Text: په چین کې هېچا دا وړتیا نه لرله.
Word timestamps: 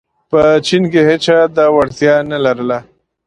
په 0.29 0.41
چین 0.67 0.83
کې 0.91 1.01
هېچا 1.09 1.37
دا 1.57 1.65
وړتیا 1.75 2.15
نه 2.31 2.37
لرله. 2.45 2.79